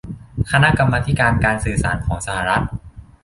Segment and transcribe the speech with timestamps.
[0.51, 2.63] คณะกรรมาธิการการสื่อสารของสหรัฐ